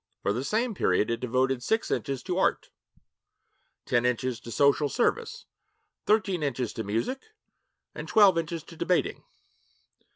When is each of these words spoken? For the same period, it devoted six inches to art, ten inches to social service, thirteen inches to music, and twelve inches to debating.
For 0.23 0.33
the 0.33 0.43
same 0.43 0.73
period, 0.73 1.11
it 1.11 1.19
devoted 1.19 1.61
six 1.61 1.91
inches 1.91 2.23
to 2.23 2.39
art, 2.39 2.71
ten 3.85 4.03
inches 4.03 4.39
to 4.39 4.49
social 4.51 4.89
service, 4.89 5.45
thirteen 6.07 6.41
inches 6.41 6.73
to 6.73 6.83
music, 6.83 7.21
and 7.93 8.07
twelve 8.07 8.35
inches 8.35 8.63
to 8.63 8.75
debating. 8.75 9.23